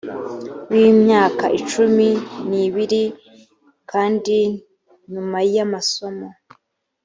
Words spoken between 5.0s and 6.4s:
nyuma y amasomo